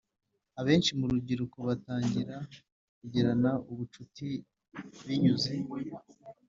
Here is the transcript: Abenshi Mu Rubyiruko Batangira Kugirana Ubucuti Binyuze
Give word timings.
Abenshi 0.59 0.91
Mu 0.99 1.05
Rubyiruko 1.09 1.57
Batangira 1.67 2.35
Kugirana 2.99 3.51
Ubucuti 3.71 4.27
Binyuze 5.05 5.53